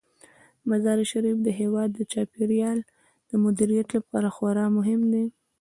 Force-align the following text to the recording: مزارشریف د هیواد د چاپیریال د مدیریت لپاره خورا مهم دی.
مزارشریف 0.69 1.37
د 1.43 1.47
هیواد 1.59 1.89
د 1.93 1.99
چاپیریال 2.11 2.79
د 3.29 3.31
مدیریت 3.43 3.87
لپاره 3.97 4.27
خورا 4.35 4.65
مهم 4.77 5.01
دی. 5.13 5.25